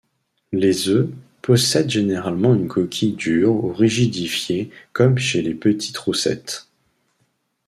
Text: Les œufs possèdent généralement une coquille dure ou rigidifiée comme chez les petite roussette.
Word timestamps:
Les 0.51 0.89
œufs 0.89 1.07
possèdent 1.43 1.91
généralement 1.91 2.55
une 2.55 2.67
coquille 2.67 3.13
dure 3.13 3.51
ou 3.51 3.71
rigidifiée 3.71 4.71
comme 4.93 5.19
chez 5.19 5.43
les 5.43 5.53
petite 5.53 5.95
roussette. 5.95 6.67